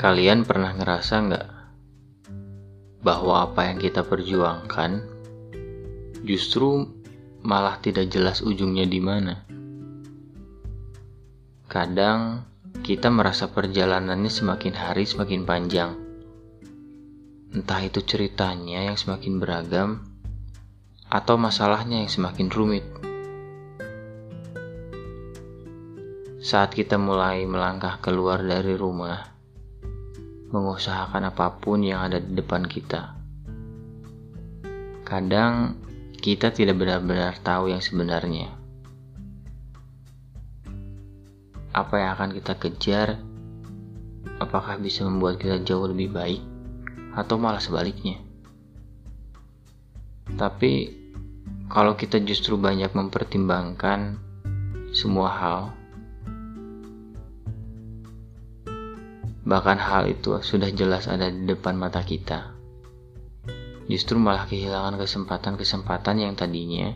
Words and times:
Kalian 0.00 0.48
pernah 0.48 0.72
ngerasa 0.72 1.14
nggak 1.28 1.46
bahwa 3.04 3.44
apa 3.44 3.68
yang 3.68 3.76
kita 3.76 4.00
perjuangkan 4.00 5.04
justru 6.24 6.88
malah 7.44 7.76
tidak 7.84 8.08
jelas 8.08 8.40
ujungnya 8.40 8.88
di 8.88 8.96
mana? 8.96 9.44
Kadang 11.68 12.48
kita 12.80 13.12
merasa 13.12 13.52
perjalanannya 13.52 14.32
semakin 14.32 14.72
hari 14.72 15.04
semakin 15.04 15.44
panjang. 15.44 15.92
Entah 17.52 17.84
itu 17.84 18.00
ceritanya 18.00 18.88
yang 18.88 18.96
semakin 18.96 19.36
beragam 19.36 20.00
atau 21.12 21.36
masalahnya 21.36 22.00
yang 22.00 22.08
semakin 22.08 22.48
rumit. 22.48 22.88
Saat 26.40 26.72
kita 26.72 26.96
mulai 26.96 27.44
melangkah 27.44 28.00
keluar 28.00 28.40
dari 28.40 28.72
rumah, 28.80 29.39
mengusahakan 30.50 31.30
apa 31.30 31.62
pun 31.62 31.82
yang 31.82 32.02
ada 32.10 32.18
di 32.18 32.34
depan 32.34 32.66
kita. 32.66 33.14
Kadang 35.06 35.78
kita 36.18 36.50
tidak 36.50 36.78
benar-benar 36.78 37.38
tahu 37.40 37.70
yang 37.70 37.82
sebenarnya. 37.82 38.50
Apa 41.70 41.94
yang 42.02 42.10
akan 42.18 42.30
kita 42.34 42.54
kejar? 42.58 43.08
Apakah 44.42 44.76
bisa 44.82 45.06
membuat 45.06 45.38
kita 45.38 45.62
jauh 45.62 45.86
lebih 45.86 46.10
baik 46.10 46.42
atau 47.14 47.38
malah 47.38 47.62
sebaliknya? 47.62 48.18
Tapi 50.34 51.00
kalau 51.70 51.94
kita 51.94 52.18
justru 52.26 52.58
banyak 52.58 52.90
mempertimbangkan 52.90 54.18
semua 54.90 55.30
hal 55.30 55.60
Bahkan 59.50 59.82
hal 59.82 60.06
itu 60.06 60.38
sudah 60.46 60.70
jelas 60.70 61.10
ada 61.10 61.26
di 61.26 61.42
depan 61.42 61.74
mata 61.74 62.06
kita. 62.06 62.54
Justru 63.90 64.14
malah 64.14 64.46
kehilangan 64.46 64.94
kesempatan-kesempatan 64.94 66.22
yang 66.22 66.38
tadinya 66.38 66.94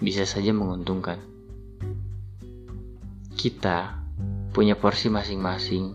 bisa 0.00 0.24
saja 0.24 0.56
menguntungkan. 0.56 1.20
Kita 3.36 4.00
punya 4.56 4.80
porsi 4.80 5.12
masing-masing 5.12 5.92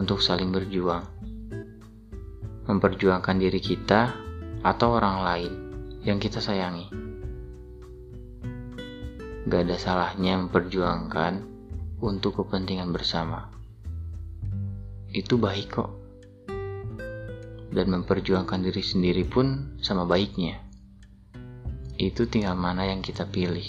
untuk 0.00 0.24
saling 0.24 0.48
berjuang. 0.48 1.04
Memperjuangkan 2.64 3.36
diri 3.36 3.60
kita 3.60 4.16
atau 4.64 4.96
orang 4.96 5.28
lain 5.28 5.52
yang 6.08 6.16
kita 6.16 6.40
sayangi. 6.40 6.88
Gak 9.44 9.60
ada 9.60 9.76
salahnya 9.76 10.40
memperjuangkan 10.40 11.44
untuk 12.00 12.40
kepentingan 12.40 12.88
bersama 12.96 13.57
itu 15.12 15.40
baik 15.40 15.80
kok. 15.80 15.90
Dan 17.68 17.92
memperjuangkan 17.92 18.60
diri 18.64 18.84
sendiri 18.84 19.24
pun 19.24 19.76
sama 19.80 20.04
baiknya. 20.04 20.60
Itu 21.96 22.28
tinggal 22.28 22.56
mana 22.56 22.88
yang 22.88 23.00
kita 23.00 23.28
pilih. 23.28 23.66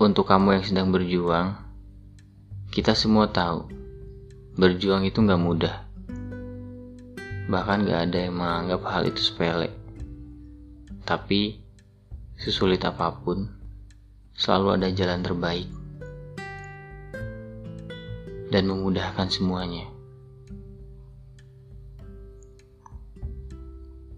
Untuk 0.00 0.28
kamu 0.28 0.60
yang 0.60 0.64
sedang 0.66 0.88
berjuang, 0.92 1.56
kita 2.68 2.92
semua 2.92 3.30
tahu, 3.30 3.70
berjuang 4.58 5.06
itu 5.08 5.22
gak 5.24 5.40
mudah. 5.40 5.76
Bahkan 7.48 7.88
gak 7.88 8.00
ada 8.10 8.18
yang 8.28 8.36
menganggap 8.36 8.82
hal 8.84 9.02
itu 9.08 9.20
sepele. 9.20 9.72
Tapi, 11.08 11.56
sesulit 12.36 12.84
apa 12.84 13.16
pun, 13.16 13.48
selalu 14.36 14.76
ada 14.76 14.88
jalan 14.92 15.24
terbaik 15.24 15.83
dan 18.48 18.68
memudahkan 18.68 19.28
semuanya. 19.30 19.88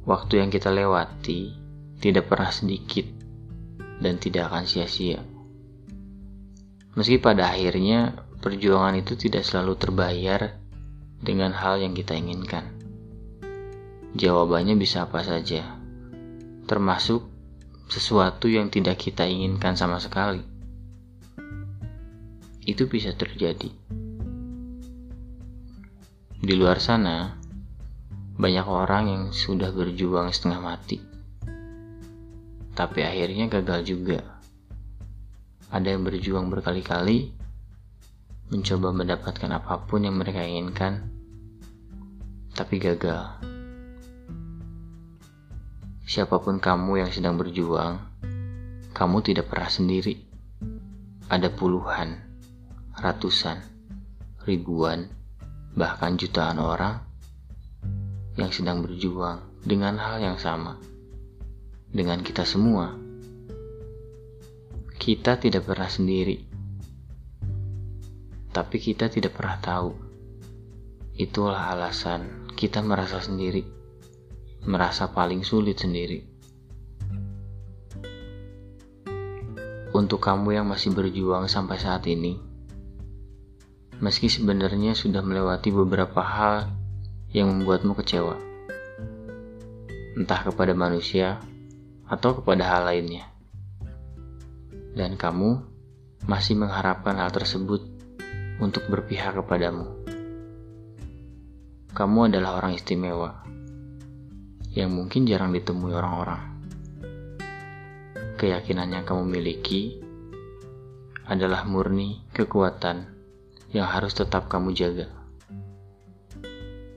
Waktu 0.07 0.39
yang 0.39 0.55
kita 0.55 0.71
lewati 0.71 1.51
tidak 1.99 2.31
pernah 2.31 2.55
sedikit 2.55 3.07
dan 3.99 4.23
tidak 4.23 4.55
akan 4.55 4.65
sia-sia. 4.69 5.19
Meski 6.95 7.19
pada 7.19 7.51
akhirnya 7.51 8.15
perjuangan 8.39 8.95
itu 8.97 9.19
tidak 9.19 9.43
selalu 9.43 9.75
terbayar 9.75 10.57
dengan 11.19 11.51
hal 11.51 11.83
yang 11.83 11.93
kita 11.93 12.15
inginkan. 12.15 12.71
Jawabannya 14.17 14.79
bisa 14.79 15.05
apa 15.05 15.21
saja, 15.27 15.77
termasuk 16.65 17.27
sesuatu 17.91 18.49
yang 18.49 18.71
tidak 18.73 18.97
kita 19.03 19.27
inginkan 19.27 19.75
sama 19.75 20.01
sekali. 20.01 20.41
Itu 22.63 22.87
bisa 22.87 23.13
terjadi. 23.13 23.69
Di 26.47 26.55
luar 26.55 26.79
sana, 26.79 27.35
banyak 28.39 28.67
orang 28.71 29.05
yang 29.11 29.25
sudah 29.35 29.75
berjuang 29.75 30.31
setengah 30.31 30.63
mati, 30.63 31.03
tapi 32.71 33.03
akhirnya 33.03 33.51
gagal 33.51 33.83
juga. 33.83 34.23
Ada 35.75 35.99
yang 35.99 36.07
berjuang 36.07 36.47
berkali-kali, 36.47 37.35
mencoba 38.55 38.95
mendapatkan 38.95 39.51
apa 39.59 39.91
pun 39.91 40.07
yang 40.07 40.15
mereka 40.15 40.47
inginkan, 40.47 41.11
tapi 42.55 42.79
gagal. 42.79 43.27
Siapa 46.07 46.39
pun 46.39 46.63
kamu 46.63 47.03
yang 47.03 47.11
sedang 47.11 47.35
berjuang, 47.43 47.99
kamu 48.95 49.19
tidak 49.27 49.51
pernah 49.51 49.67
sendiri. 49.67 50.15
Ada 51.27 51.51
puluhan, 51.51 52.15
ratusan, 53.03 53.59
ribuan, 54.47 55.26
bahkan 55.77 56.17
jutaan 56.17 56.57
orang 56.57 57.05
yang 58.41 58.49
sedang 58.49 58.81
berjuang 58.81 59.45
dengan 59.61 60.01
hal 60.01 60.25
yang 60.25 60.41
sama 60.41 60.81
dengan 61.93 62.25
kita 62.25 62.49
semua. 62.49 62.97
Kita 64.97 65.37
tidak 65.37 65.69
pernah 65.69 65.93
sendiri, 65.93 66.41
tapi 68.57 68.77
kita 68.81 69.13
tidak 69.13 69.37
pernah 69.37 69.61
tahu. 69.61 69.93
Itulah 71.17 71.77
alasan 71.77 72.49
kita 72.57 72.81
merasa 72.81 73.21
sendiri, 73.21 73.61
merasa 74.65 75.13
paling 75.13 75.45
sulit 75.45 75.77
sendiri. 75.77 76.25
Untuk 79.93 80.21
kamu 80.25 80.57
yang 80.57 80.67
masih 80.69 80.93
berjuang 80.93 81.49
sampai 81.49 81.77
saat 81.81 82.05
ini, 82.09 82.56
meski 83.97 84.29
sebenarnya 84.29 84.93
sudah 84.93 85.25
melewati 85.25 85.73
beberapa 85.73 86.21
hal 86.21 86.69
yang 87.33 87.49
membuatmu 87.49 87.97
kecewa, 87.97 88.37
entah 90.21 90.41
kepada 90.45 90.77
manusia 90.77 91.41
atau 92.05 92.37
kepada 92.37 92.69
hal 92.69 92.93
lainnya, 92.93 93.25
dan 94.93 95.17
kamu 95.17 95.65
masih 96.29 96.61
mengharapkan 96.61 97.17
hal 97.17 97.33
tersebut 97.33 97.89
untuk 98.61 98.85
berpihak 98.93 99.33
kepadamu. 99.41 99.89
Kamu 101.97 102.29
adalah 102.29 102.61
orang 102.61 102.77
istimewa 102.77 103.41
yang 104.77 104.93
mungkin 104.93 105.25
jarang 105.25 105.57
ditemui 105.57 105.97
orang-orang. 105.97 106.53
Keyakinan 108.37 108.93
yang 108.93 109.09
kamu 109.09 109.25
miliki 109.25 109.97
adalah 111.25 111.65
murni 111.65 112.21
kekuatan 112.37 113.16
yang 113.75 113.89
harus 113.89 114.15
tetap 114.15 114.47
kamu 114.47 114.75
jaga. 114.77 115.09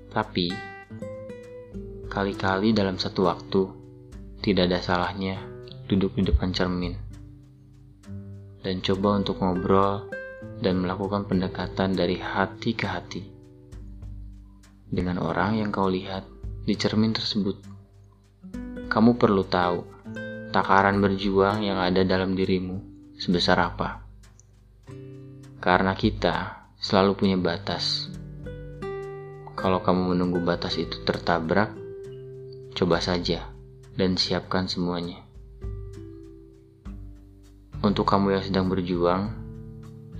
Tapi, 0.09 0.49
kali-kali 2.09 2.73
dalam 2.73 2.97
satu 2.97 3.29
waktu, 3.29 3.61
tidak 4.41 4.69
ada 4.69 4.79
salahnya 4.81 5.37
duduk 5.89 6.17
di 6.17 6.29
depan 6.29 6.53
cermin 6.53 7.09
dan 8.59 8.83
coba 8.83 9.19
untuk 9.19 9.39
ngobrol 9.39 10.11
dan 10.59 10.83
melakukan 10.83 11.23
pendekatan 11.27 11.95
dari 11.95 12.19
hati 12.19 12.75
ke 12.75 12.85
hati 12.87 13.23
dengan 14.89 15.21
orang 15.23 15.63
yang 15.63 15.69
kau 15.71 15.87
lihat 15.87 16.27
di 16.65 16.75
cermin 16.75 17.15
tersebut. 17.15 17.55
Kamu 18.89 19.15
perlu 19.15 19.45
tahu 19.45 19.79
takaran 20.49 20.97
berjuang 20.97 21.61
yang 21.61 21.77
ada 21.77 22.01
dalam 22.01 22.33
dirimu 22.33 22.81
sebesar 23.15 23.57
apa. 23.61 24.01
Karena 25.61 25.93
kita 25.93 26.58
selalu 26.79 27.11
punya 27.19 27.35
batas. 27.35 28.07
Kalau 29.59 29.83
kamu 29.83 30.15
menunggu 30.15 30.39
batas 30.39 30.79
itu 30.79 31.03
tertabrak, 31.03 31.75
coba 32.71 33.03
saja 33.03 33.51
dan 33.99 34.15
siapkan 34.15 34.71
semuanya. 34.71 35.19
Untuk 37.83 38.07
kamu 38.07 38.39
yang 38.39 38.43
sedang 38.47 38.71
berjuang 38.71 39.35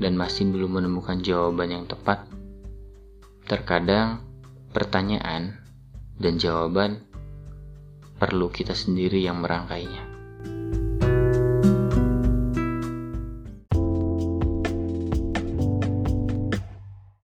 dan 0.03 0.19
masih 0.19 0.51
belum 0.51 0.83
menemukan 0.83 1.23
jawaban 1.23 1.71
yang 1.71 1.85
tepat, 1.87 2.27
terkadang 3.47 4.19
pertanyaan 4.75 5.63
dan 6.19 6.35
jawaban 6.35 7.07
perlu 8.19 8.51
kita 8.51 8.75
sendiri 8.75 9.23
yang 9.23 9.39
merangkainya. 9.39 10.18